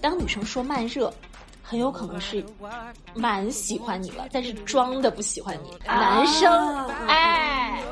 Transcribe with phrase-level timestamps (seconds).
[0.00, 1.10] 当女生说慢热，
[1.62, 2.44] 很有可能是
[3.14, 5.70] 蛮喜欢你了，但是装的不喜欢你。
[5.86, 7.82] 男生，哎，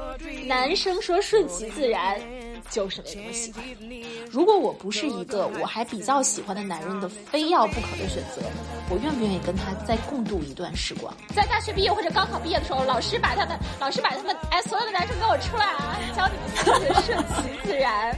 [0.46, 2.20] 男生说顺其自然，
[2.68, 4.02] 就是没那么喜欢你。
[4.33, 8.41] 如果我不是一个我还比较喜欢的男人的非要不可的选择，
[8.89, 11.15] 我愿不愿意跟他再共度一段时光？
[11.37, 18.16] 在大学毕业或者高考毕业的时候，老师把他们，老师把他们，哎，所有的男生给我出来啊，教你们顺其自然。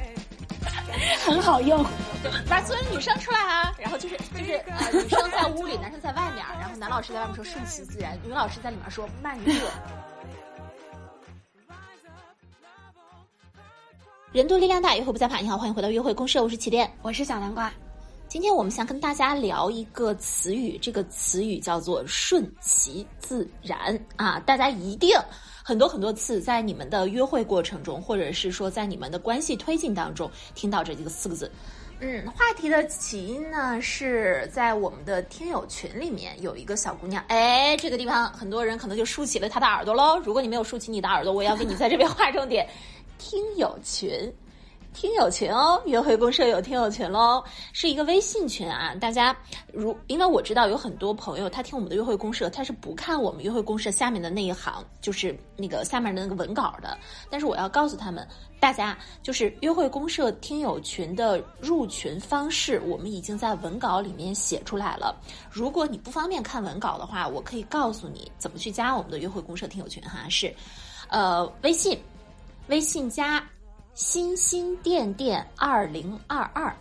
[1.27, 1.85] 很好用，
[2.49, 3.74] 把所有女生出来啊！
[3.79, 9.52] 然后就是就是呃，女生在屋里，男生在外面，然后男老师在外面说顺其自然，女老师在里面说慢热。
[14.34, 15.38] 人多力量大，约会不再怕。
[15.38, 17.73] 你好，欢迎回到约会公社，我是起点，我是小南瓜。
[18.27, 24.40] 今天我们想跟大家聊一个词语，这个词语叫做顺其自然啊！
[24.40, 25.16] 大家一定。
[25.62, 31.49] 很多很多次，在你们的约会过程中，或者是说在你们的关系推进当中，听到这几个四个字。
[32.01, 40.18] 嗯，话题的起因呢，是在我们的听友群里面有一个小姑娘，哎，这个地方很多人可能就竖起了她的耳朵喽。
[40.24, 42.68] 如果你没有竖起你的耳朵，我要给你在这边划重点，
[43.18, 44.32] 听友群。
[44.93, 48.95] 听友群哦，约会公社有听友群喽，是一个微信群啊。
[49.01, 49.37] 大家
[49.73, 56.96] 如因为我知道有很多朋友他听我们的约会公社，他是不看我们约会公社下面的那一行，就是那个下面的那个文稿的。
[57.29, 58.24] 但是我要告诉他们，
[58.60, 65.21] 大家就是约会公社听友群的入群方式，我们已经在文稿里面写出来了。
[65.50, 70.54] 如果你不方便看文稿的话，我可以告诉你怎么去加我们的约会公社听友群哈，是，
[71.09, 71.99] 呃，微信，
[72.69, 73.43] 微信加。
[73.94, 76.76] 心心电电二零二二，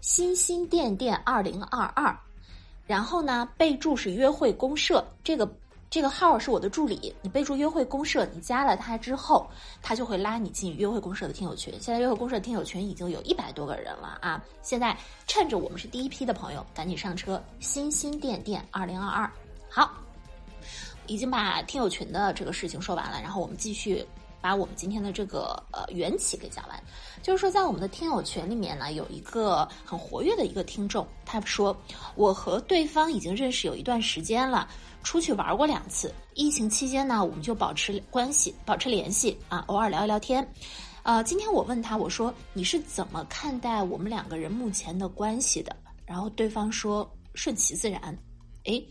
[0.00, 2.18] 心心电电二零二二，
[2.84, 5.48] 然后呢，备注是约会公社，这个
[5.88, 9.48] 这个号是我的助理，你备注约会公社，你加了他之后，
[9.80, 11.72] 他就会拉你进约会公社的听友群。
[11.74, 14.44] 现在约会公社听友群已经有一百多个人了啊！
[14.62, 14.98] 现在
[15.28, 17.40] 趁着我们是第一批的朋友，赶紧上车。
[17.60, 19.30] 心心电电二零二二，
[19.70, 19.92] 好，
[21.06, 24.04] 已经把听友群的这个事情说完了，然后我们继续。
[24.42, 26.82] 把我们今天的这个呃缘起给讲完，
[27.22, 31.74] 就是说，在我们的听友群里面呢，有一个很活跃的一个听众，他说，
[32.16, 34.68] 我和对方已经认识有一段时间了，
[35.04, 40.46] 出去玩过两次，疫情期间呢，我们就保持关系，保持联系啊，偶尔聊一聊天。
[41.04, 45.74] 呃，今天我问他，我说你是怎么看待我们两个人目前的关系的？
[46.04, 48.16] 然后对方说顺其自然。
[48.64, 48.84] 诶，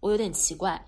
[0.00, 0.82] 我有点奇怪。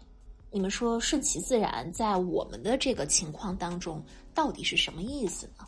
[0.53, 4.05] 你们说顺其自然，在我们的这个情况当中，
[4.35, 5.65] 到底是什么意思呢？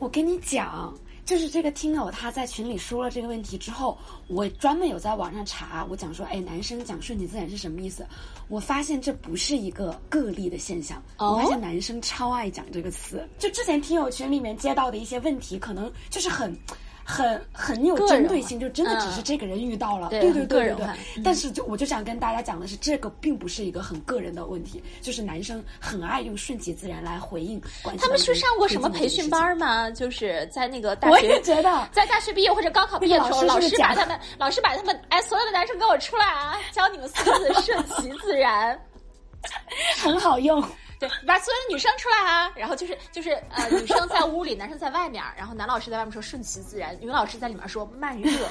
[0.00, 0.92] 我跟你讲，
[1.24, 8.04] 就是这个听友他在群里说了这个问题之后，我专门有在网上查，我讲说，哎，男生讲顺其自然是什么意思？
[8.48, 13.26] 我发现这不是一个个例的现象，我发现男生超爱讲这个词。
[13.38, 16.52] 就之前听友群里面接到的一些问题，可能就是很。
[17.08, 20.86] 很很有针对性，就真的只是这个人遇到了，对对对对对。
[21.22, 27.62] 但是就我就想跟大家讲的是，这个并不是一个很个人的问题，就是男生很爱用顺其自然来回应。
[27.96, 29.88] 他们是上过什么培训班吗？
[29.92, 38.76] 就是在那个 大学，我也觉得在大学毕业或者高考毕业的时候，老师把他们，老师把他们，哎，所有的男生给我出来啊，教你们四个字： 顺其自然，
[40.02, 40.60] 很好用。
[40.98, 42.50] 对，把所有的女生出来啊！
[42.56, 48.30] 然后就是就是呃，女生在屋里，男生在外面，然后男老师在外面说顺其自然，女老师在里面说慢热。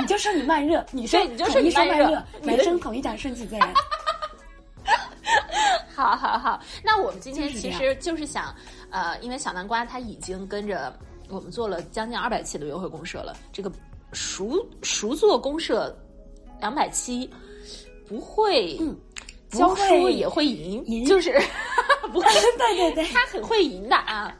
[0.00, 3.72] 你就说你慢热，女生你就说你慢热，男生统一讲顺其自然。
[5.94, 8.54] 好好好，那我们今天其实就是想，
[8.90, 13.70] 呃，因为小南瓜他已经跟着我们做了将近二百期的约会公社了，这个
[14.12, 15.94] 熟熟做公社
[16.58, 17.30] 两百期
[18.08, 18.78] 不会。
[19.54, 21.32] 教书也会赢，就是
[22.12, 22.26] 不会，
[22.58, 24.32] 对对对，他很会赢的啊。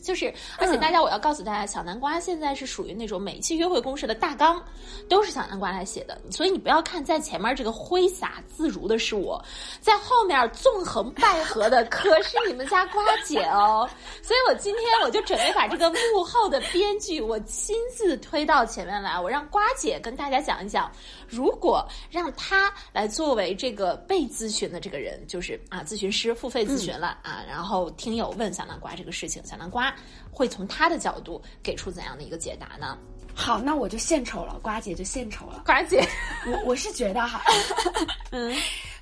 [0.00, 4.58] 就是，而且大家，我要告诉大家，小南瓜现在是属于那种每期约会公式的大纲
[5.06, 9.44] 都是小南瓜来写的，所以你不要看在前面这个挥洒自如的是我，
[9.82, 13.86] 在后面纵横捭阖的可是你们家瓜姐哦。
[14.22, 20.90] 所以我今天我就准备把这个幕后的编剧我亲自推到前面来，我让瓜姐跟大家讲一讲，
[21.28, 29.94] 如果让他来作为这个被咨询的这个人，就是啊咨询师付费咨询了啊，然后听友问小南瓜这个事情，小南瓜。
[30.30, 32.96] 会从他的角度给出怎样的一个解答呢？
[33.34, 35.62] 好，那我就献丑了，瓜姐就献丑了。
[35.66, 36.00] 瓜姐，
[36.46, 37.42] 我我是觉得哈，
[38.30, 38.54] 嗯，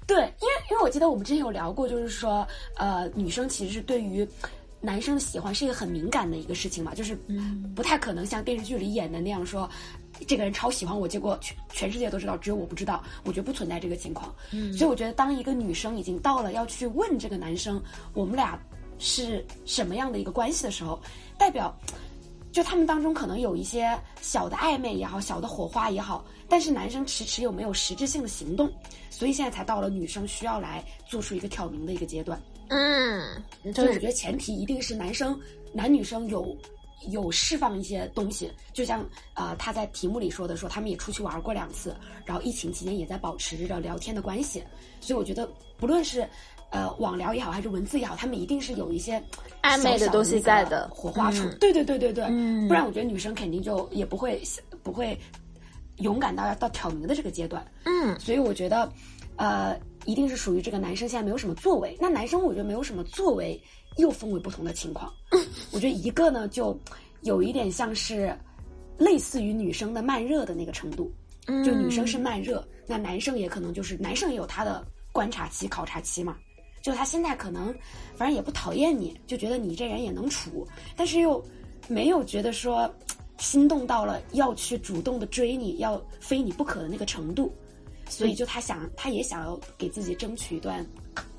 [0.06, 2.46] 对，因为因为我记得我们之前有聊过，就是说，
[2.76, 4.26] 呃，女生其实是对于
[4.81, 7.19] 男生的喜欢是一个很敏感的一个事情嘛，就是
[7.75, 9.69] 不太可能像电视剧里演的那样说。
[10.26, 13.05] 这个人超喜欢我，结果全全世界都知道，只有我不知道。
[13.25, 14.34] 我觉得不存在这个情况。
[14.50, 17.82] 嗯，所以我觉得当一个女生已经到了要去问这个男生，
[18.14, 18.58] 我们俩
[18.99, 20.99] 是什么样的一个关系的时候，
[21.37, 21.75] 代表
[22.50, 28.73] 就他们当中可能有一些小的暧昧也好，小的火花也好，但是男生迟迟又没有实质性的行动，
[29.11, 32.40] 所以现在才到了女生需要来做出一个挑明的一个阶段。
[32.68, 33.42] 嗯，
[33.74, 35.38] 所以我觉得前提一定是男生
[35.72, 36.56] 男女生有
[37.10, 39.04] 有释放一些东西，就像
[39.34, 44.62] 呃他在题目里说的，说他们也出去玩过两次，然后疫情期间也在保持着聊天的关系，
[45.00, 46.26] 所以我觉得不论是
[46.70, 49.22] 呃网聊也好，还是文字也好，他们一定是有一些
[49.62, 52.66] 暧昧的东西在的火花处，嗯对对对对对，嗯。
[52.66, 54.42] 不然我觉得女生肯定就也不会
[54.82, 55.16] 不会
[55.98, 58.18] 勇敢到要到挑明的这个阶段，嗯。
[58.18, 58.90] 所以我觉得，
[59.36, 61.96] 呃，一定是属于这个男生现在没有什么作为。
[62.00, 63.60] 那男生我觉得没有什么作为，
[63.96, 65.12] 又分为不同的情况。
[65.72, 66.78] 我觉得一个呢，就
[67.22, 68.34] 有一点像是
[68.96, 71.12] 类似于女生的慢热的那个程度，
[71.46, 76.36] 嗯，就女生是慢热，那男生也可能就是男生也有他的观察期、考察期嘛。
[76.82, 77.74] 就他现在可能
[78.14, 80.64] 反正也不讨厌你，就觉得你这人也能处，
[80.96, 81.44] 但是又
[81.88, 82.88] 没有觉得说
[83.38, 87.52] 心动到了要去主动的追你，要非你不可的那个程度。
[88.08, 90.84] 所以就他想，他也想要给自己争取一段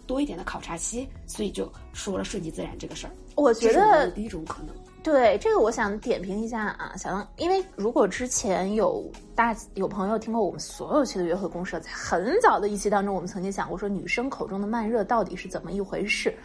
[0.05, 3.13] 多一点的考察期，所以就说了顺其自然这个事儿。
[3.35, 4.75] 我觉得第一种可能。
[5.03, 16.35] 对这个，我想点评一下啊，小杨，因为如果之前有大有朋友听过我们所有期的约会公社，在很早的一期当中，我们曾经讲过说女生口中的慢热到底是怎么一回事。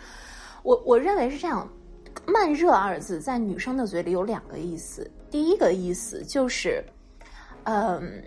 [0.63, 1.69] 我我认为是这样，
[2.25, 6.85] 慢热二字在女生的嘴里有两个意思，第一个意思就是，
[7.65, 8.23] 嗯，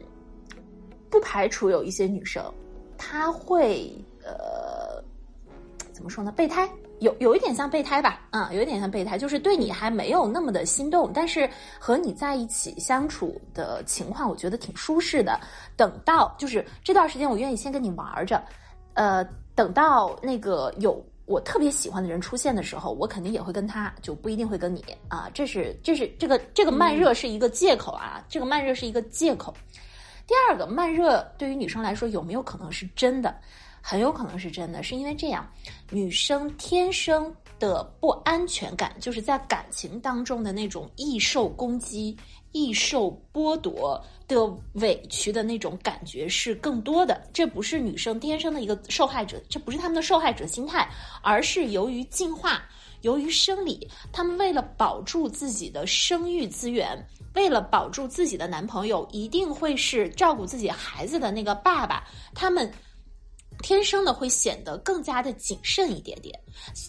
[1.15, 2.43] 不排除有一些女生
[2.97, 3.89] 她会
[4.21, 5.01] 呃
[5.93, 6.69] 怎么说呢，备胎。
[6.99, 15.39] 有有一点像备胎吧，啊、有一点像备胎，就是对你还没有那么的心动，但是和你在一起相处的情况，我觉得挺舒适的。
[15.77, 18.43] 等到就是这段时间，我愿意先跟你玩着，
[18.93, 19.23] 呃，
[19.55, 25.29] 等到那个有我特别喜欢的人出现的时候，我肯定也会跟他，就不一定会跟你啊。
[25.33, 29.53] 这是这是这个这个慢热是一个借口啊，这个慢热是一个借口。
[30.27, 33.35] 第二个，慢热对于女生来说有没有可能是真的？
[33.81, 35.47] 很有可能是真的，是因为这样，
[35.91, 42.17] 女生天生的不安全感，就是在感情当中的那种易受攻击、
[42.51, 44.43] 易受剥夺的
[44.73, 47.21] 委屈的那种感觉是更多的。
[47.31, 50.89] 这不是女生天生的一个受害者，这不是他们的受害者心态，
[51.21, 52.63] 而是由于进化。
[53.05, 56.97] 由于生理，他们为了保住自己的生育资源，
[57.35, 62.03] 为了保住自己的男朋友，一定会是照顾自己孩子的那个爸爸，
[62.33, 62.69] 他们
[63.61, 66.37] 天生的会显得更加的谨慎一点点。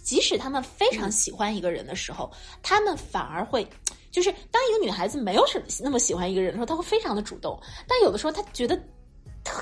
[0.02, 2.32] 即使他们非常喜欢一个人的时候，
[2.62, 3.68] 他们反而会，
[4.10, 8.80] 就是当一个女孩子没有什那么喜欢一个人的时候，她会非常的主动，但有的时候她觉得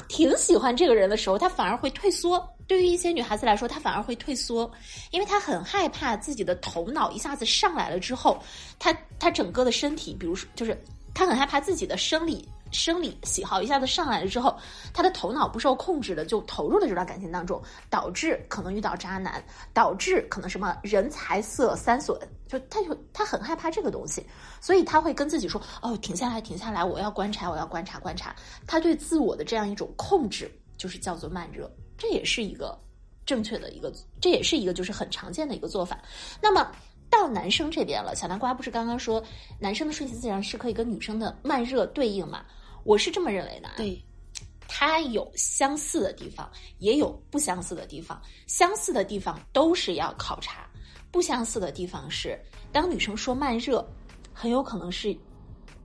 [0.09, 2.49] 挺喜欢这个人的时候，他反而会退缩。
[2.67, 4.71] 对于一些女孩子来说，她反而会退缩，
[5.11, 8.43] 因为她很害怕自己的头脑一下子上来了之后，
[8.79, 10.75] 她她整个的身体，比如说，就是
[11.13, 14.57] 她很害怕自己的生理生理喜好一下子上来了之后，
[14.95, 19.45] 她的头脑不受控制的就投入了这段感情当中，导致可能遇到渣男，
[19.75, 24.25] 导致可能什么人财色三损，就他就他很害怕这个东西，
[24.61, 28.35] 所以他会跟自己说：“哦，停下来，停下来，我要观察，我要观察，观察。”
[28.67, 31.71] 他对自我的这样一种控制，就是叫做慢热。
[31.97, 32.79] 这也是一个
[33.25, 35.99] 正确的一个，这也是一个就是很常见的一个做法。
[36.41, 36.71] 那么
[37.09, 39.23] 到男生这边了，小南瓜不是刚刚说
[39.59, 42.45] 男生的顺其自然是可以跟女生的慢热对应嘛？
[42.83, 43.69] 我是这么认为的。
[43.77, 44.05] 对，
[44.69, 48.21] 它有相似的地方，也有不相似的地方。
[48.47, 50.69] 相似的地方都是要考察，
[51.15, 52.37] 不相似的地方是，
[52.73, 53.87] 当女生说慢热，
[54.33, 55.17] 很有可能是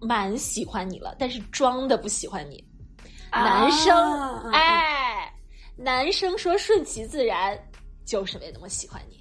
[0.02, 2.64] 蛮喜欢你了，但是装的不喜欢你。
[3.32, 5.32] 男生，啊哎，
[5.76, 7.56] 男生说顺其自然，
[8.06, 9.20] 就是没那么喜欢你，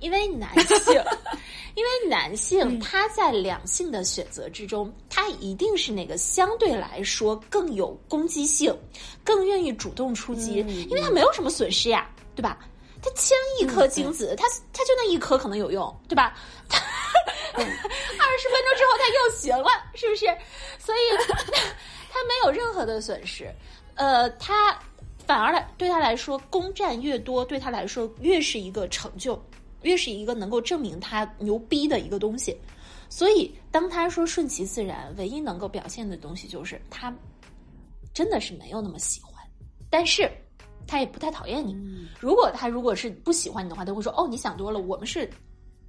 [0.00, 0.94] 因为男性，
[1.76, 8.74] 因为男性他在两性的选择之中，他一定是那个相对来说更有攻击性，
[9.22, 12.58] 更愿意主动出击，嗯因为他没有什么损失呀，对吧？
[13.02, 16.38] 他签一颗精子，他他就那一颗可能有用，对吧？
[16.68, 16.78] 他
[17.58, 20.24] 二十分钟之后他又行了，是不是？
[20.78, 20.98] 所以
[22.08, 23.52] 他没有任何的损失，
[23.96, 24.78] 呃，他
[25.26, 29.40] 反而来对他来说，攻占越多，对他来说越是一个成就，
[29.82, 32.56] 越是一个能够证明他牛逼的一个东西。
[33.08, 37.14] 所以，当他说顺其自然，唯一能够表现的东西就是他
[38.14, 39.34] 真的是没有那么喜欢，
[39.90, 40.30] 但是
[40.92, 41.74] 他也不太讨厌你。
[42.20, 45.26] 如果他如果是不喜欢你的话，他会说：“哦，你想多了，我们是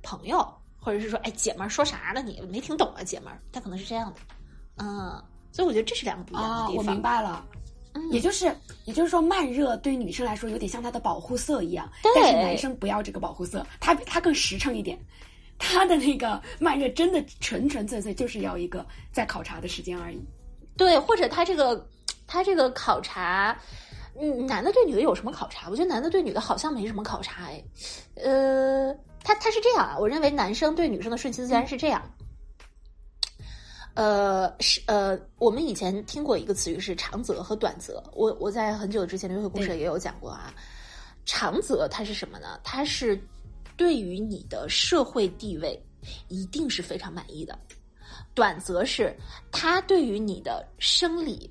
[0.01, 0.47] 朋友。”
[0.79, 2.21] 或者是说：“哎，姐们儿说啥呢？
[2.21, 4.19] 你没听懂啊，姐们儿。”他可能是这样的，
[4.77, 6.85] 嗯，所以我觉得这是两个不一样的地方。
[6.85, 7.45] 我明白了，
[8.11, 8.55] 也就是
[8.85, 14.97] 也就是说，慢热对女生来说有点像她的保护色一样，但是男生不要这个保护色，他他更实诚一点。
[15.59, 20.21] 他的那个慢热真的纯纯粹粹就是要一个在考察的时间而已。
[20.77, 21.87] 对，或者他这个
[22.27, 23.57] 他这个考察，
[24.19, 25.69] 嗯，男的对女的有什么考察？
[25.69, 27.63] 我觉得男的对女的好像没什么考察哎。
[28.15, 28.93] 呃，
[29.23, 32.01] 他他是这样啊，我认为男生对女生的顺其自然是这样。
[33.93, 38.03] 呃，是呃，我们以前听过一个词语是长则和短则。
[38.13, 40.53] 我我在很久之前的约会公社也有讲过啊。
[41.25, 42.59] 长则它是什么呢？
[42.63, 43.21] 它是。
[43.75, 45.83] 对于你的社会地位，
[46.27, 47.57] 一定是非常满意的。
[48.35, 49.17] 短则是
[49.51, 51.49] 他对于你的生理，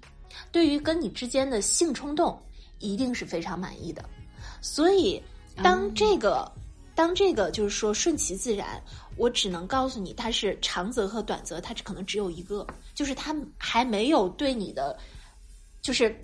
[0.52, 2.40] 对于跟你之间的性冲动，
[2.82, 4.04] 一定是非常满意的。
[4.60, 5.22] 所以，
[5.62, 6.50] 当这个，
[6.94, 8.82] 当这个就是说顺其自然，
[9.16, 14.98] 我只能告诉你，它是长则和短则，它可能只有一个，就是他还没有对你的，
[15.80, 16.14] 就是。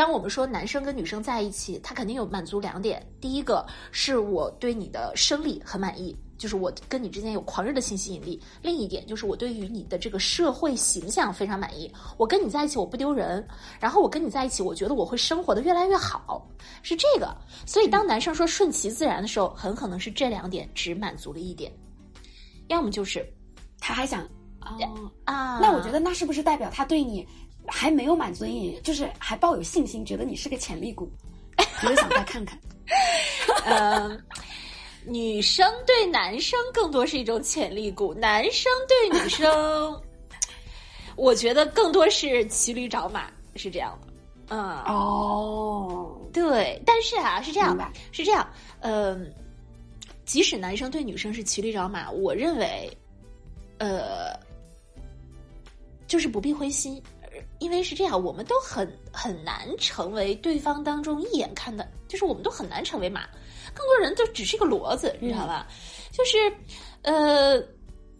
[0.00, 3.06] 当我们说男生跟女生在一起，他肯定有满足两点。
[3.20, 11.92] 第一个是我对你的生理很满意，就是我跟你之间有狂热的性吸引力；另一点就是我对于你的这个社会形象非常满意。
[12.16, 13.46] 我跟你在一起我不丢人，
[13.78, 16.48] 然后我跟你在一起，我觉得我会生活的越来越好，
[16.80, 17.36] 是这个。
[17.66, 21.70] 所以当男生说顺其自然的时候，很可能是这两点只满足了一点，
[22.68, 23.22] 要么就是
[23.78, 24.22] 他还想
[24.62, 27.28] 哦啊，那我觉得那是不是代表他对你？
[27.66, 31.10] 还没有满足你，就是还抱有信心，觉得你是个潜力股，
[31.80, 32.58] 觉得想再看看。
[33.64, 34.24] 嗯，
[35.06, 40.02] 女生对男生更多是一种潜力股，男生对女生，
[41.16, 44.12] 我觉得更多是骑驴找马，是这样的。
[44.52, 47.76] 嗯，哦，对，但是啊，是这样，
[48.10, 48.48] 是这样。
[48.80, 49.32] 嗯，
[50.24, 52.90] 即使男生对女生是骑驴找马，我认为，
[53.78, 54.36] 呃，
[56.08, 57.00] 就是不必灰心。
[57.60, 63.20] 因为是这样，我们都很很难成为对方当中一眼看的，就是我们都很难成为马，
[63.72, 65.68] 更多人就只是一个骡子，你知道吧？
[66.10, 66.36] 就是，
[67.02, 67.62] 呃，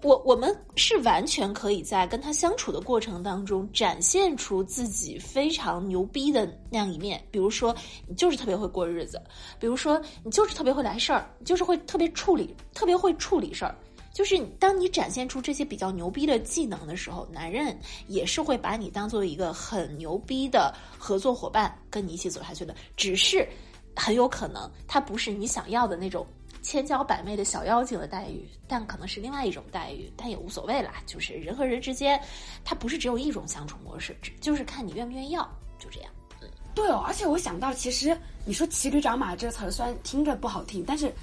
[0.02, 7.74] 我我们是完全可以在跟他相处的过程当中展现出自己非常牛逼的那样一面，比如说
[8.06, 9.20] 你就是特别会过日子，
[9.58, 13.74] 比如说你就是特别会来事儿，就是会特别处理，特别会处理事儿。
[14.12, 22.74] 就是当你展现出这些比较牛逼的技能的时候，男人也是会把你当做一个很牛逼的合作伙伴，跟你一起走下去的。
[22.96, 23.48] 只是
[23.94, 26.26] 很有可能他不是你想要的那种
[26.60, 30.94] 千娇百媚的小妖精的待遇，但可能是另外一种待遇，但也无所谓啦。
[31.06, 32.20] 就是人和人之间，
[32.64, 35.42] 他不是只有一种相处模式，就是看你愿不愿意要，
[35.78, 36.10] 就这样。
[36.42, 37.02] 嗯，对哦。
[37.06, 41.14] 而且我想到，其实你说骑驴找马这个词，虽然听着不好听，但是。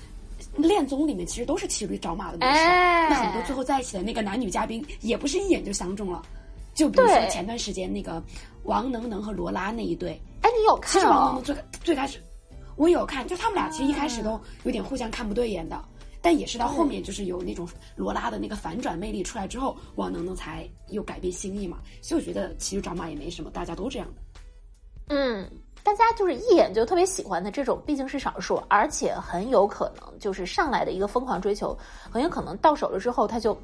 [0.57, 2.63] 恋综里面其实都是骑驴找马的模式，
[3.09, 6.21] 那很多最后在一起的那个男女嘉宾也不是一眼就相中了。
[6.73, 8.21] 就比如说前段时间那个
[8.63, 10.11] 王能能和罗拉那一对，
[10.41, 10.91] 哎，你有看？
[10.91, 12.21] 其实王能能最最开始
[12.75, 15.83] 我有看，就他们俩其实一开始都有点互相看不对眼的，
[16.21, 21.79] 但也是到后面就是有那种罗拉的那个反转魅力出来之后，王能能才又改变心意嘛。
[22.01, 24.21] 所以我觉得骑驴找马也没什么，大家都这样的。
[25.15, 25.49] 嗯。
[25.87, 31.73] 大家就是一眼就特别喜欢的这种，毕竟是少数，而且很有可能就是上来的一个疯狂追求，
[32.11, 33.57] 很有可能到手了之后他就，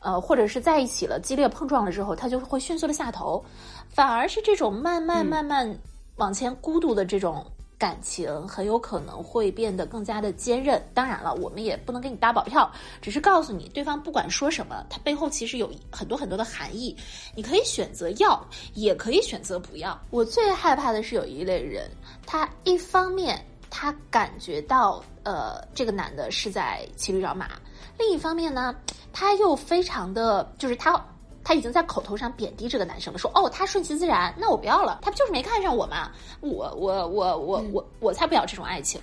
[0.00, 3.42] 呃，或者是在一起了，激烈碰撞了之后，他就会迅速的下头，
[3.88, 5.74] 反而是这种慢慢慢慢
[6.16, 7.42] 往前孤独的这种。
[7.84, 10.82] 感情很有可能会变得更加的坚韧。
[10.94, 12.72] 当然了，我们也不能给你打保票，
[13.02, 16.96] 只是告诉你，对方不管说什么，他背后其实有很多很多的含义。
[17.34, 20.00] 你可以选择要，也可以选择不要。
[20.08, 21.90] 我最害怕的是有一类人，
[22.24, 23.38] 他一方面
[23.68, 27.50] 他感觉到呃这个男的是在骑驴找马，
[27.98, 28.74] 另一方面呢，
[29.12, 30.98] 他又非常的就是他。
[31.44, 36.10] 他已经在口头上贬低这个男生了，说哦，他顺其自然，那我不要了，他不就是没看上我吗？
[36.40, 39.00] 我我我我我我才不要这种爱情。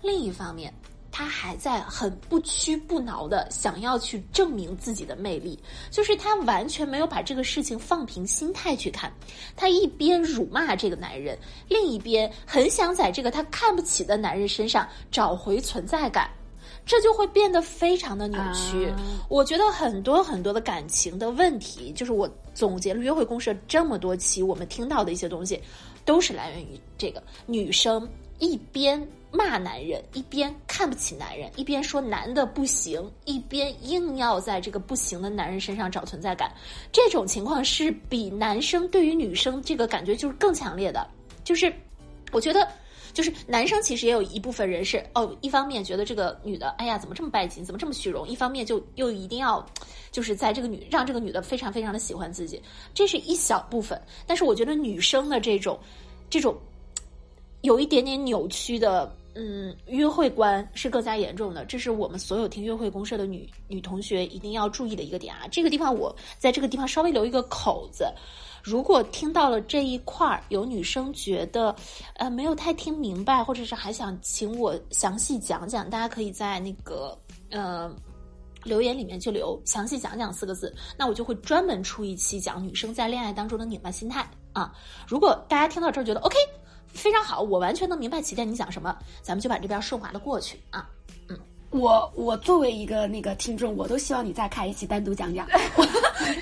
[0.00, 0.72] 另一方面，
[1.12, 5.58] 他还在很不屈不挠的想要去证明自己的魅力，
[5.90, 9.12] 就是他完全没有把这个事情放平心态去看，
[9.56, 11.36] 他一边辱骂这个男人，
[11.68, 16.30] 另一边很想在这个他看不起的男人身上找回存在感。
[16.90, 18.92] 这就会变得非常的扭曲。
[19.28, 25.62] 我觉得很多很多的感情的问题，就是我总结了约会公社这么多期，我们听到的一些东西，
[26.04, 28.08] 都是来源于这个女生
[28.40, 36.52] 一边骂男人，一边看不起男人，一边说男的不行，一边硬要在这个不行的男人身上找存在感。
[36.90, 41.06] 这种情况是比男生对于女生这个感觉就是更强烈的，
[41.44, 41.72] 就是
[42.32, 42.66] 我觉得。
[43.12, 49.64] 就是男生其实也有一部分人是哦，一方面觉得这个女的，哎呀，怎么这么拜金，怎么这么虚荣；一方面就又一定要，
[50.10, 52.60] 就是在这个女让这个女的非常非常的喜欢自己，
[52.94, 54.00] 这是一小部分。
[54.26, 55.78] 但是我觉得女生的这种，
[56.28, 56.56] 这种
[57.62, 61.64] 有一点点扭曲的，嗯，约会观是更加严重的。
[61.64, 65.46] 这是我们所有听约会公社的女女同学一定要注意的一个点啊。
[65.50, 68.04] 这个地方我在这个地方稍微留一个口子。
[68.62, 71.74] 如果听到了这一块儿，有女生觉得，
[72.14, 77.16] 呃，没有太听明白，或者是还想请我详细讲讲，大家可以在那个
[77.50, 77.90] 呃
[78.62, 84.72] 留言里面去留“详细讲讲”四个字，那我就会专门出一期讲女生在恋爱当中的拧巴心态啊。
[85.08, 86.36] 如果大家听到这儿觉得 OK，
[86.88, 90.88] 非常好，我完全能明白起点你讲什么，咱们就把这边顺滑的过去啊。
[91.28, 91.38] 嗯
[91.70, 95.46] 我我作为一个那个听众，我都希望你再开一期单独讲讲。
[95.76, 95.86] 我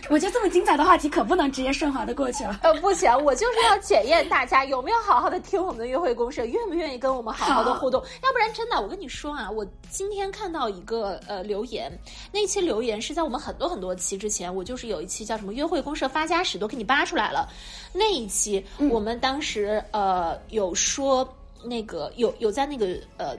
[0.08, 2.60] 我觉得这么精彩的话题可不能直接顺滑的过去了。
[2.62, 8.02] 呃，不行，我就是要检验大家有没有好好的听我们的约会公社，愿不愿意跟我们好好的互动。
[8.22, 11.92] 要不然真的，我跟你说啊，我今天看到一个呃留言，
[12.32, 17.46] 那期留言是在我们很多很多期之前，我就是有一期叫什么约会公社发家史都给你扒出来了。
[17.92, 21.28] 那一期我们当时呃有说
[21.62, 22.86] 那个有有在那个
[23.18, 23.36] 呃。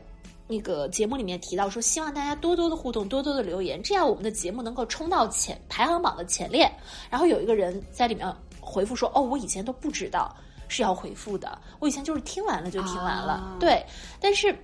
[0.50, 6.68] 那个节目里面提到说，希望大家多多的互动，多多的留言，这样我们的节目能够冲到前排行榜的前列。
[7.10, 8.27] 然后有一个人在里面
[8.60, 10.36] 回复说：“哦，我以前都不知道
[10.68, 13.86] 是要回复的，我以前就是听完了就听完了。”对，
[14.20, 14.58] 但是。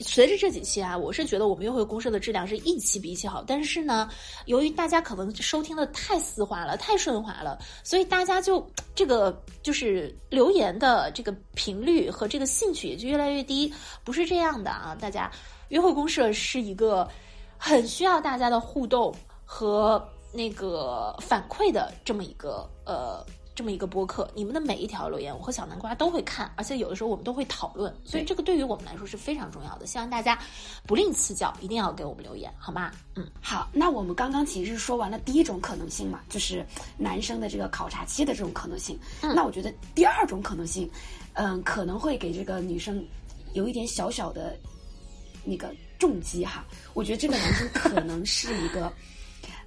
[0.00, 3.44] 随着这几期啊，我是觉得我们约会公社的质量是一期比一期好。
[3.46, 4.08] 但是呢，
[4.46, 13.72] 由于大家可能收听的太丝滑了，太顺滑了，所以大家就这个就是留言的这个频率和这个兴趣也就越来越低。
[14.02, 15.30] 不是这样的啊，大家
[15.68, 17.08] 约会公社是一个
[17.58, 19.14] 很需要大家的互动
[19.44, 20.02] 和
[20.32, 23.24] 那个反馈的这么一个呃。
[23.60, 29.86] 这么一个播客，你们的每一条留言，我和小南瓜都会看，而且有的时候我们都会讨论，所以这个对于我们来说是非常重要的。
[29.86, 30.38] 希望大家
[30.86, 32.90] 不吝赐教，一定要给我们留言，好吗？
[33.16, 33.68] 嗯，好。
[33.70, 36.64] 那我们刚刚其实说完了第一种可能性嘛，就是
[36.96, 38.98] 男生的这个考察期的这种可能性。
[39.20, 40.90] 那我觉得第二种可能性，
[41.34, 43.06] 嗯，可能会给这个女生
[43.52, 44.56] 有一点小小的
[45.44, 46.64] 那个重击哈。
[46.94, 48.90] 我觉得这个男生可能是一个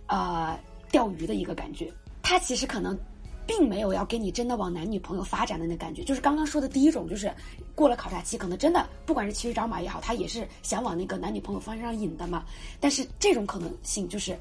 [0.08, 2.98] 呃钓鱼的一个感觉，他其实可能。
[3.46, 7.32] 并没有要给你真的往男女朋友发展的那感觉，就是刚刚说的第一种，就是
[7.76, 12.46] 过了考察期，可能真的不管是骑驴找马也好，他也是想往那个男女朋友方向上引的嘛。
[12.80, 14.38] 但是这种可能性就是，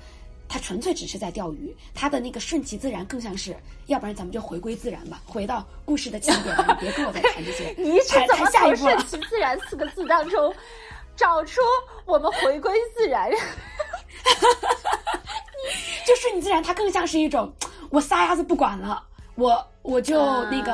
[0.49, 7.75] 他纯粹只是在钓鱼，他的那个顺其自然更像是，要不然咱们就回归自然吧，回到故事的起点，你别跟我再谈这些。
[7.79, 10.55] 你是怎么从“顺其自然”四个字当中
[11.17, 11.61] 找出
[12.07, 13.31] 我们回归自然？
[16.07, 17.53] 就顺其自然，它更像是一种。
[17.93, 20.73] 我撒丫子不管了，我我就那个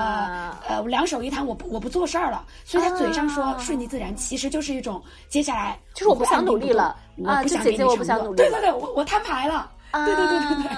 [0.68, 2.46] 呃，两手一摊，我不我不做事儿了。
[2.64, 7.88] 所以他嘴上说顺其自然，其实就是一种接下来就是我不想努力了，我不想给你承
[8.22, 8.34] 诺。
[8.36, 9.70] 对对对，我我摊牌了。
[9.90, 10.68] 啊对对对对对。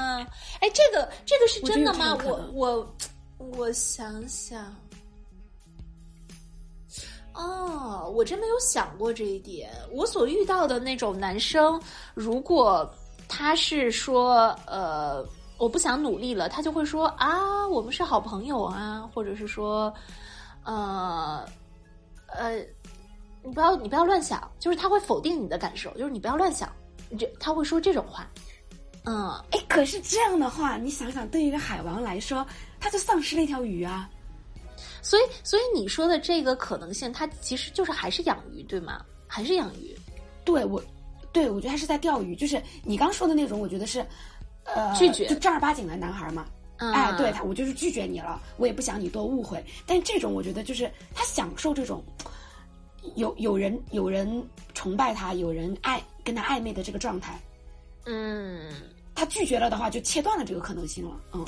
[0.61, 2.17] 哎，这个这个是真的吗？
[2.25, 2.91] 我我
[3.59, 4.75] 我想想，
[7.35, 9.71] 哦，我真没有想过这一点。
[9.93, 11.79] 我所遇到的那种男生，
[12.15, 12.91] 如果
[13.29, 15.23] 他是说呃。
[15.61, 19.93] 我不想努力了，他就会说啊，我们是好朋友啊，或者是说，
[20.65, 21.47] 呃，
[22.29, 22.57] 呃，
[23.43, 26.73] 你不要你不要乱想，就是他会否定你的感受，就是你不要乱想，
[27.19, 28.27] 这他会说这种话，
[29.05, 32.45] 嗯，哎，可是这样的话，你想想，对于一个海王来说，
[32.81, 34.09] 他就丧失了一条鱼啊，
[35.03, 39.05] 所以，所以你说的这个可能性，他其实就是还是养鱼，对吗？
[39.27, 39.95] 还是养鱼？
[40.43, 40.83] 对我，
[41.33, 44.03] 对我觉得他是在钓鱼，就是你刚说的那种，我觉得是。
[44.65, 46.47] 呃，拒绝就正儿八经的男孩嘛，
[46.77, 49.65] 嗯哎，对他，我就是拒绝你了，我也不想你多误会。
[49.87, 52.05] 但这种我觉得就是他享受这种
[53.17, 57.41] 有有人有人崇拜他，有人爱跟他暧昧的这个状态。
[58.07, 58.73] 嗯，
[59.15, 61.17] 他拒绝了的话，就切断了这个可能性了。
[61.33, 61.45] 嗯，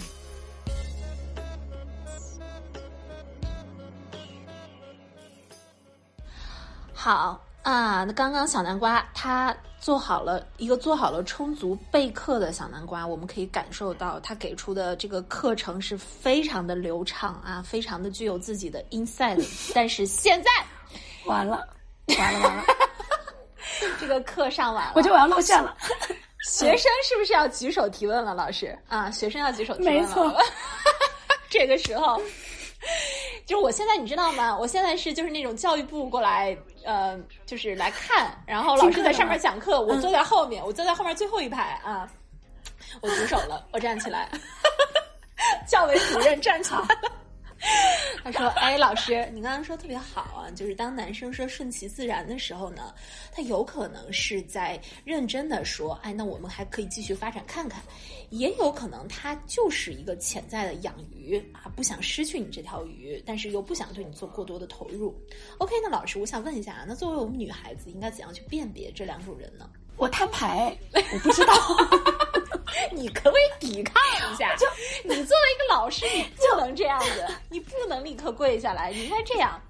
[6.93, 9.57] 好啊，那刚刚小南瓜他。
[9.83, 19.45] 做好了一个做好了充足备课的小南瓜，我们可以感受到他给出的这个课程是非常的流畅啊，非常的具有自己的 inside。
[19.75, 20.51] 但是现在
[21.27, 21.67] 完了，
[22.17, 22.65] 完了完了，
[23.99, 25.77] 这个课上完了，我觉得我要露馅了。
[26.45, 28.35] 学生是不是要举手提问了？
[28.35, 30.01] 老师啊，学生要举手提问了。
[30.01, 30.33] 没错，
[31.51, 32.23] 这个时候。
[33.47, 34.57] 就是我现在你知道吗？
[34.57, 42.09] 我现在是就是那种教育部过来，呃，就是来看，然后老师在上面讲课，我坐在后面，我坐在后面最后一排啊。
[43.01, 44.29] 我举手了，我站起来，
[45.67, 47.22] 教委主任站起来了。
[48.25, 52.93] 他说：“哎，老师，你刚刚说特别好啊，就是当男生说顺其自然的时候呢，
[53.33, 57.81] 他有可能是在认真的说，哎，那我们还可以继续发展看看，
[58.31, 65.15] 也有可能他就是一个潜在的养鱼啊，不想失去你这条鱼，但是又不想对你做过多的投入。
[65.59, 69.69] OK，那老师，我想问一下啊，那作为我们女孩子，应该怎样去辨别这两种人呢？
[69.97, 71.55] 我摊牌，我不知道。
[72.91, 74.55] ”你可不可以抵抗一下？
[74.57, 74.67] 就
[75.05, 79.61] 你作为一个老师，你不能这样子， 你不能立刻跪下来，你应该这样。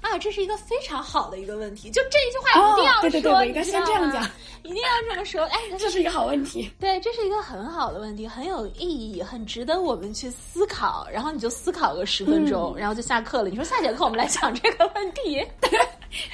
[0.00, 4.28] 啊，这是一个非常好的一个问题，就这一句话一定要说，对对对，我应该先这样讲，
[4.64, 5.44] 一定要这么说。
[5.44, 11.06] 哎，这是一个好问题，对，这是一个很好的问题，很有意义，很值得我们去思考。
[11.08, 13.48] 然后你就思考个十分钟，然后就下课了。
[13.48, 15.40] 你说下节课我们来讲这个问题，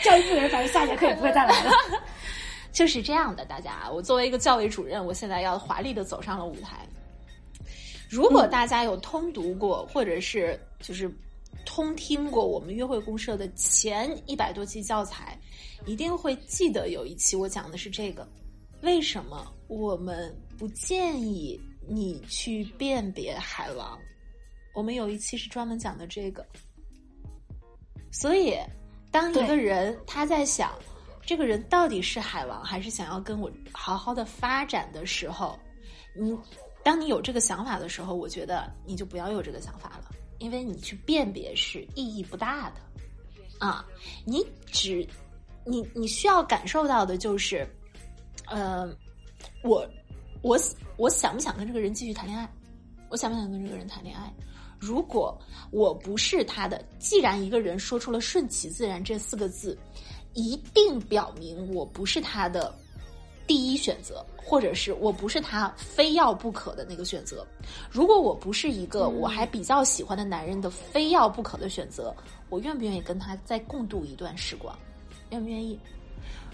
[0.02, 1.72] 教育部门反正下节课也不会再来了。
[2.72, 6.86] 就是这样的，大家，我作为一个教委主任，我现在要华丽的走上了舞台。
[8.08, 11.10] 如果大家有通读过，或者是就是
[11.64, 15.38] 通听过我们约会公社的前一百多期教材，
[15.86, 18.26] 一定会记得有一期我讲的是这个：
[18.82, 23.98] 为什么我们不建议你去辨别海王？
[24.74, 26.46] 我们有一期是专门讲的这个。
[28.10, 28.56] 所以，
[29.10, 30.72] 当一个人他在想。
[31.26, 35.58] 这个人到底是海王，还是想要跟我好好的发展的时候，
[36.18, 36.34] 你
[36.88, 42.80] 当你有这个想法的时候，我觉得你就不要有这个想法了，因为你去辨别是意义不大的，
[43.58, 43.84] 啊，
[44.24, 45.06] 你只
[45.66, 47.68] 你你需要感受到的就是，
[48.46, 48.90] 呃，
[49.62, 49.86] 我
[50.40, 50.58] 我
[50.96, 52.50] 我想不想跟这个人继续谈恋爱？
[53.10, 54.32] 我想不想跟这个人谈恋爱？
[54.78, 55.38] 如果
[55.70, 59.78] 我不是他的，既然一个人说出了顺其自然这四个字。
[60.34, 62.72] 一定表明我不是他的
[63.48, 67.44] 第一选择，或者是我不是他非要不可的那个选择。
[67.90, 72.14] 如果我不是一个我还比较喜欢的男人的非要不可的选择，
[72.50, 74.78] 我愿不愿意跟他再共度一段时光？
[75.30, 75.80] 愿不愿意？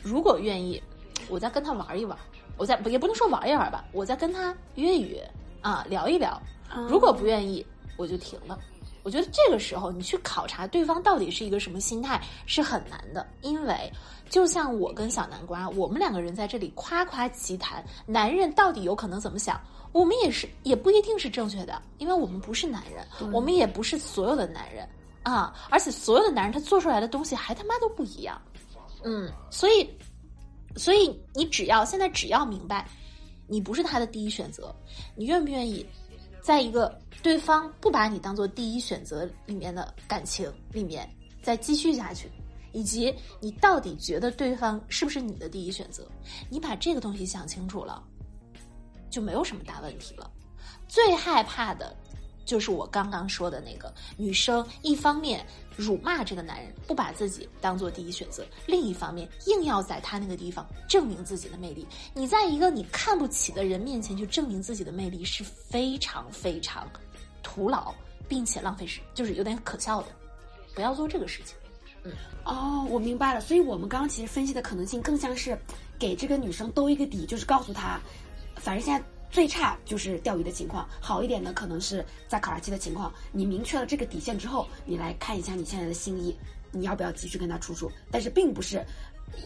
[0.03, 0.81] 如果愿意，
[1.29, 2.17] 我再跟他玩一玩，
[2.57, 5.29] 我再也不能说玩一玩吧，我再跟他约一约
[5.61, 6.41] 啊，聊一聊。
[6.89, 8.59] 如果不愿意，我就停了。
[9.03, 13.93] 我觉得这个时候你去考察对方到底是一个什么心态是很难的，因为
[14.35, 19.61] 就像我跟小南瓜，我们两个人在这里夸夸其谈，男人到底有可能怎么想，
[19.93, 24.89] 我们也是也不一定是正确的，因为我们不是男人，我们也不是所有的男人
[25.23, 28.43] 啊，而且所有的男人他做出来的东西还他妈都不一样，
[29.05, 29.89] 嗯，所以，
[30.75, 32.89] 所以你只要现在只要明白，
[33.47, 34.75] 你不是他的第一选择，
[35.15, 35.87] 你愿不愿意？
[36.43, 41.09] 在一个对方不把你当做第一选择里面的感情里面
[41.41, 42.29] 再继续下去，
[42.75, 46.07] 以及你到底觉得对方是不是你的第一选择，
[46.51, 48.03] 你把这个东西想清楚了，
[49.09, 50.31] 就没有什么大问题了。
[50.87, 51.97] 最害怕的。
[52.47, 55.43] 就是我刚刚说的那个女生，一方面
[55.79, 61.87] 辱骂这个男人，不把自己当做第一选择；另一方面，硬要在他那个地方证明自己的魅力。
[62.13, 66.87] 你在一个你看不起的人面前去证明自己的魅力，是非常非常
[67.43, 67.95] 徒劳，
[68.29, 70.09] 并且浪费时，就是有点可笑的。
[70.75, 71.57] 不要做这个事情。
[72.05, 72.13] 嗯，
[72.45, 73.41] 哦，我明白了。
[73.41, 75.59] 所以我们刚刚其实分析的可能性，更像是
[75.99, 77.99] 给这个女生兜一个底，就是告诉她，
[78.57, 79.05] 反正现在。
[79.31, 83.13] 最差就是钓鱼的情况，好一点的可能是在考察期的情况。
[83.33, 86.37] 你明确了这个底线之后，你来看一下你现在的心意，
[86.71, 87.91] 你要不要继续跟他处处？
[88.13, 88.81] 但是并不是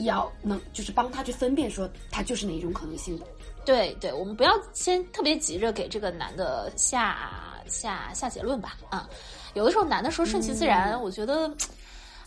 [0.01, 3.27] 要能就是帮他去分辨说他就是哪一种可能性的。
[3.65, 8.77] 对对，我们不要先特别急着给这个男的下下下结论吧。
[8.91, 9.09] 啊，
[9.55, 11.51] 有的时候男的说顺其自然，我觉得，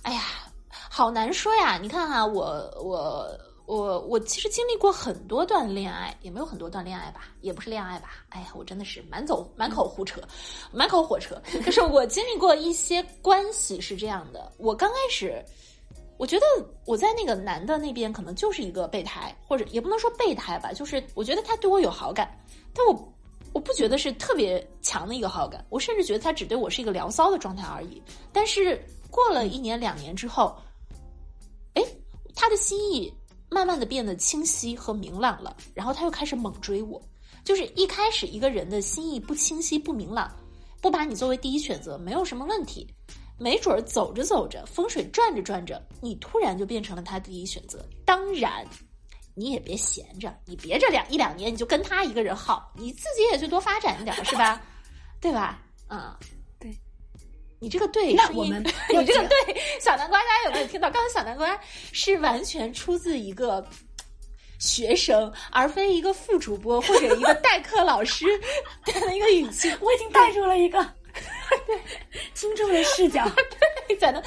[0.03, 0.21] 哎呀，
[0.69, 1.77] 好难说呀。
[1.77, 3.27] 你看哈，我我。
[3.67, 8.25] 我我其实经历过很多段恋爱，也没有很多段恋爱吧，也不是恋爱吧。
[8.27, 10.19] 哎呀，我真的是满走满口胡扯，
[10.73, 11.41] 满口火车。
[11.63, 15.41] 可是我经历过一些关系是这样的，我刚开始，
[16.17, 16.45] 我觉得
[16.85, 22.37] 我在那个男的那边可能就是一个备胎，或者也不能说备胎吧，就是我觉得他对我有好感，
[22.73, 23.13] 但我
[23.53, 28.01] 我不觉得是特别强的一个好感，我甚至觉得他只对我是一个聊骚的状态而已。
[28.33, 30.57] 但是过了一年两年之后，
[31.75, 31.83] 哎，
[32.33, 33.13] 他的心意。
[33.53, 37.01] 慢慢的变得清晰和明朗了，然后他又开始猛追我。
[37.43, 40.33] 就是一开始一个人的心意不清晰不明朗，
[40.81, 42.87] 不把你作为第一选择，没有什么问题。
[43.37, 47.85] 没准儿走着走着，风水转着转着，你突然就变成了他第一选择。
[48.05, 48.65] 当然，
[49.35, 54.61] 你也别闲着，你别这两一两年你就跟他一个人耗，你自己也去多发展一点，是吧？
[55.19, 55.61] 对吧？
[55.89, 56.15] 嗯。
[57.61, 60.89] 你这个对，那我们 你这个对，小南瓜，大家有没有听到？
[60.89, 61.57] 刚才小南瓜
[61.93, 63.63] 是完全出自一个
[64.57, 68.25] 学生，而非一个副主播或者一个代课老师
[68.83, 69.71] 的一个语气。
[69.79, 70.83] 我已经带入了一个，
[71.67, 71.79] 对，
[72.33, 73.29] 听众的视角，
[73.87, 74.19] 对，在那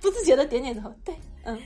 [0.00, 1.62] 不自觉的点点头，对，嗯。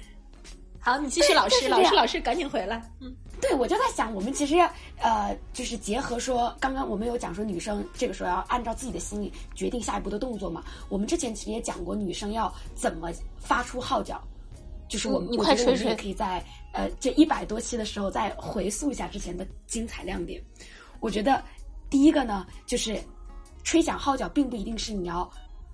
[0.84, 2.82] 好，你继续， 老师，老师，老师，赶紧回来。
[2.98, 4.68] 嗯，对，我就在想，我们其实要
[4.98, 10.64] 呃，就是结合说，刚刚我们有讲说，女生这个时候要按照自己的心理决定下一步的动作嘛。
[10.88, 14.20] 我们之前其实也讲过，女生要怎么发出号角，
[14.88, 20.42] 就是我们，你快吹吹，可以在呃这一百多期的时候再回溯一下之前的精彩亮点。
[20.98, 21.40] 我觉得
[21.88, 23.00] 第一个呢，就是
[23.62, 25.30] 吹响号角，并不一定是你要。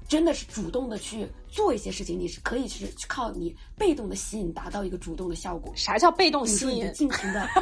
[0.08, 5.70] 真的是主动的去做一些事情，你是可以是去靠你被动的吸引达到一个主动的效果。
[5.76, 6.90] 啥叫被动吸引？
[6.94, 7.42] 尽情的。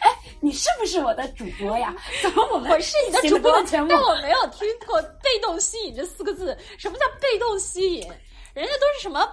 [0.00, 1.94] 哎，你是不是我的主播呀？
[2.22, 6.56] 怎么我们我是你的主播，但我没有听过“被动吸引”这四个字。
[6.78, 8.00] 什么叫被动吸引？
[8.54, 9.26] 人家都是什么？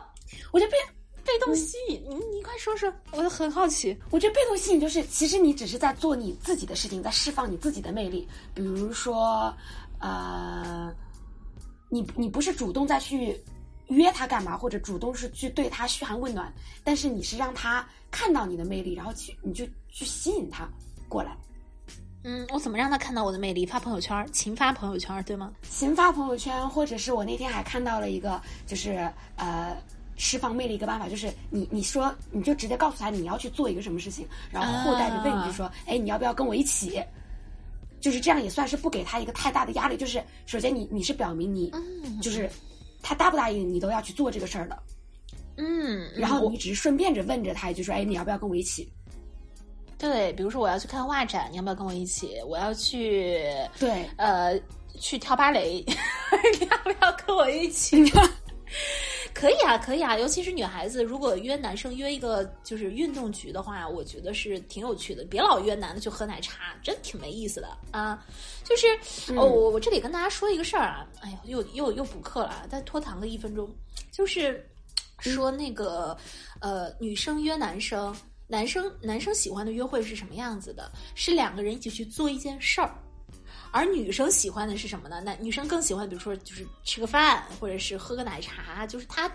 [0.52, 0.78] 我觉得被
[1.26, 3.98] 被动吸引，你你快说说，我很好奇。
[4.12, 8.28] 我觉得被动吸引就是，其实你只是在做你自己的事情，在释放你自己的魅力。
[8.54, 9.54] 比如说，
[10.00, 10.94] 呃。
[11.94, 13.40] 你你不是主动再去
[13.90, 16.52] 约他干嘛，或者主动是去对他嘘寒问暖，
[16.84, 20.68] 但是你是让他看到你的魅力，然后去你就去吸引他
[21.08, 21.38] 过来。
[22.24, 23.64] 嗯，我怎么让他看到我的魅力？
[23.64, 25.52] 发朋友圈，勤发朋友圈，对吗？
[25.70, 29.78] 勤发朋友圈，或者是我那天还看到了一个，就是呃
[30.18, 37.00] 释放魅力一个办法，就是你你说你就直接告诉他你要去做一个什么事情，然后后带着问你就说，哎，你要不要跟我一起？
[38.04, 39.96] 就是这样，也算是不给他一个太大的压力。
[39.96, 41.72] 就是首先，你你是表明你，
[42.22, 42.50] 就是
[43.02, 44.78] 他答不答应你都要去做这个事儿的。
[45.56, 48.92] 嗯，然后你只是顺便着问着他一句说：“哎，你要不要跟我一起？”
[49.98, 52.42] 对，比如说我要去看画展，你要不要跟我一起？
[52.46, 53.42] 我要去
[53.80, 54.60] 对呃
[55.00, 55.82] 去跳芭蕾，
[56.60, 58.04] 你要不要跟我一起？
[59.34, 65.26] 可以啊，可以啊，尤其是女孩子，如果约男生约一个就是运动局的话，我觉得是挺有趣的。
[65.26, 68.24] 别老约男的去喝奶茶，真挺没意思的啊。
[68.64, 68.88] 就是
[69.34, 73.70] 哦，我我这里跟大家说一个事儿啊，哎呦，又又又补课了，再拖堂个一分钟。
[74.12, 74.70] 就是
[75.18, 76.16] 说那个
[76.62, 78.16] 呃，女生约男生，
[78.48, 80.92] 男生男生喜欢的约会是什么样子的？
[81.16, 82.94] 是两个人一起去做一件事儿。
[83.74, 85.20] 而女生喜欢的是什么呢？
[85.26, 88.86] 那女生更喜欢，比如说就是吃个饭，或者是喝个奶茶。
[88.86, 89.30] 就是她，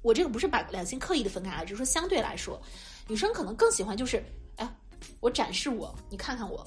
[0.00, 2.62] 我这个不是把两性刻意的分开啊，只是说相对来说，
[3.08, 4.24] 女生可能更喜欢就是，
[4.58, 4.76] 哎，
[5.18, 6.64] 我展示我，你看看我。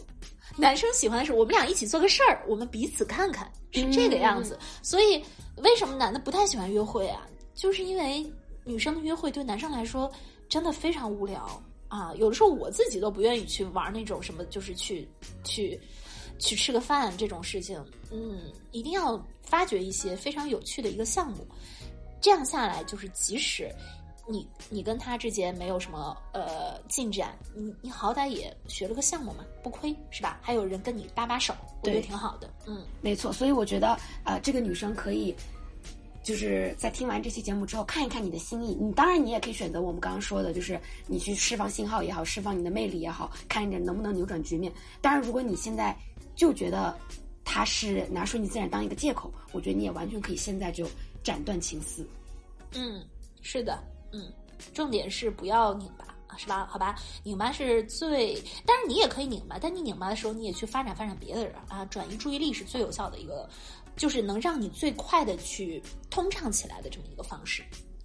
[0.58, 4.60] 男生喜欢的是我们俩一起做个事儿，我们彼此看看，是这个样子。
[4.84, 5.24] 所以
[5.58, 7.26] 为什么男的不太喜欢约会啊？
[7.56, 8.30] 就是因为
[8.65, 10.12] 女生的约会对男生来说
[10.50, 12.13] 真的非常无聊啊。
[12.15, 15.08] 有的时候我自己都不愿意去玩那种什么，就是去
[15.46, 15.80] 去。
[16.39, 21.45] 去吃个饭这种事情，嗯，一定要发掘一些非常有趣的一个项目，
[22.21, 23.73] 这样下来就是即使
[24.28, 30.39] 你你跟他之间没有什么呃进展，你你好歹也学了个项目嘛，不亏是吧？
[30.41, 32.50] 还有人跟你搭把手，我觉得挺好的。
[32.65, 35.34] 嗯，没错，所以我觉得啊，这个女生可以
[36.23, 38.76] 就是在听完这期节目之后看一看你的心意。
[38.76, 44.69] 你当然你也可以选择我们刚刚说的，就是你去释放信号也好，释放你的魅力也好，看着能不能扭转局面。
[45.02, 45.97] 当然，如果你现在
[46.38, 46.95] 就觉得
[47.43, 50.88] 他是拿顺其自然当一个借口，我觉得你也完全可以现在就
[51.23, 52.08] 斩断情丝。
[52.73, 53.04] 嗯，
[53.41, 54.32] 是的，嗯，
[54.73, 56.65] 重点是不要拧巴，是吧？
[56.67, 63.50] 好吧，拧巴是最，但是你也可以拧巴，但你拧巴的时候，你也去发展发展别的人啊，转移注意力是最有效的一个，
[63.95, 67.63] 就是能让你最快的去通畅起来的这么一个方式，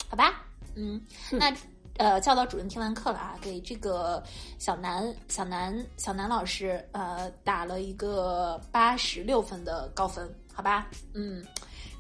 [0.09, 0.45] 好吧？
[0.75, 1.55] 嗯，那。
[1.98, 4.22] 呃，教导主任听完课了啊，给这个
[4.59, 10.88] 小南、小南、小南老师呃打了一个八十六分的高分，好吧？
[11.14, 11.44] 嗯，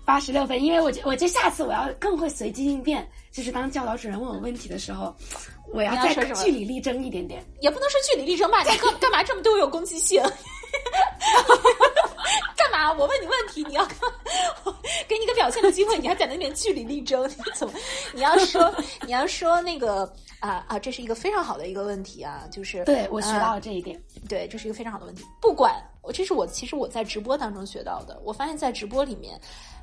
[0.04, 5.14] 八十六分，因为我觉我这下次我要更会随机应变，就是当教导主任问我问题的时候，
[5.72, 8.62] 我要再据理力争一点点，也不能说据理力争吧？
[8.62, 10.22] 你干干嘛这么对我有攻击性？
[12.56, 12.92] 干嘛？
[12.92, 13.84] 我问你问题，你要
[15.08, 17.28] 给你个表现的机会，你还在那边据理力争？
[17.28, 17.74] 你怎么？
[18.14, 18.72] 你要说
[19.06, 20.04] 你要说那个
[20.40, 25.24] 啊啊，这是一个非常好的一个问题啊，就是对我学到了这一点，对，这是一个非常好的问题。
[25.40, 28.20] 不管我，这是我其实我在直播当中学到的。
[28.24, 29.40] 我发现，在直播里面，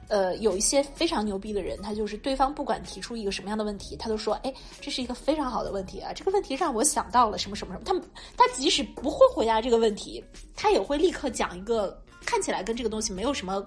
[0.07, 7.85] 呃，有一些非常牛逼的人，他就是对方不管提出一个什么样的问题，他都说，哎，这是一个非常好的问题啊，这个问题让我想到了什么什么什么。
[7.85, 8.01] 他们
[8.37, 10.23] 他即使不会回答这个问题，
[10.55, 12.01] 他也会立刻讲一个。
[12.25, 13.65] 看起来跟这个东西没有什么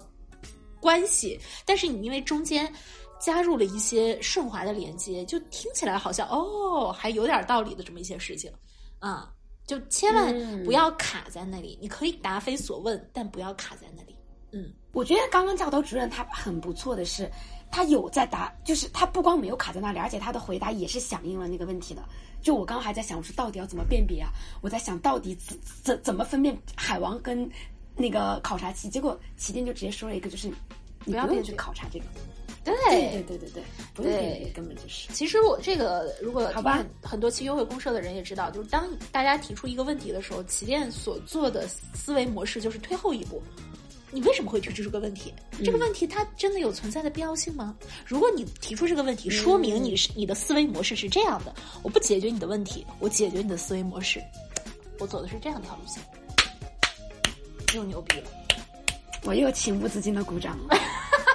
[0.79, 2.71] 关系，但是你因为中间
[3.19, 8.51] 加入了一些顺滑的连接，就听起来好像哦，还有点道理的这么一些事情
[8.99, 9.31] 啊，
[9.65, 11.79] 就千万不要卡在那里。
[11.81, 14.15] 你可以答非所问，但不要卡在那里。
[14.51, 17.31] 嗯，我觉得刚刚教导主任他很不错的是，
[17.71, 22.03] 他有在答，就是他不光没有卡在那里，而且他的回答也是响应了那个问题的。
[22.41, 24.29] 就我刚刚还在想，我说到底要怎么辨别啊？
[24.61, 27.49] 我在想到底怎怎怎么分辨海王跟。
[27.95, 30.47] 那个考察期，结果起点就直接说了一个，就是
[31.05, 32.05] 你不用去考察这个。
[32.63, 35.11] 对对对对对，不用对，根本就是。
[35.11, 43.43] 其实我这个，如果好吧很多期优惠公社的人也知道，就是当大家提出一个问题的时候，起点所做的思维模式就是退后一步。
[44.11, 45.33] 你为什么会提出这个问题？
[45.61, 47.75] 这个问题它真的有存在的必要性吗？
[48.05, 54.21] 如果你提出这个问题，说明你是你的思维模式是这样的：我不解决你的问题，我解决你的思维模式。
[54.99, 56.01] 我走的是这样一条路线，
[57.73, 58.27] 又牛逼了。
[59.23, 60.77] 我又情不自禁的鼓掌了。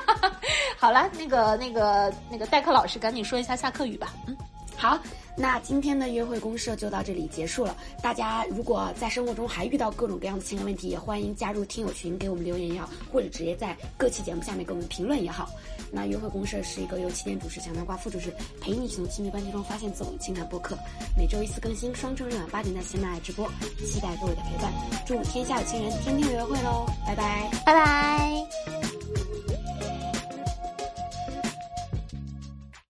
[0.78, 4.12] 好了，那个那个那个代课老师，赶紧说一下下课语吧。
[4.26, 4.36] 嗯，
[4.76, 4.98] 好，
[5.40, 7.76] 那今天的约会公社就到这里结束了。
[8.02, 15.48] 大家如果在生活中还遇到各种各样的情感问题，也欢迎加入听友群给我们留言也好，或者直接在各期节目下面给我们评论也好。
[15.92, 20.76] 那约会公社是一个由起点主持、小南瓜副主持，陪你从亲密关系中发现自我的情感播客。
[21.16, 23.48] 每周一次更新，双周日晚八点在喜马拉雅直播，
[23.86, 24.72] 期待各位的陪伴。
[25.06, 27.48] 祝天下有情人天天有约会喽，拜拜。
[27.64, 28.87] 拜拜。